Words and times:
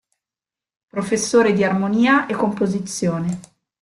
Professore 0.87 1.53
di 1.53 1.63
armonia 1.63 2.25
e 2.25 2.33
composizione. 2.33 3.39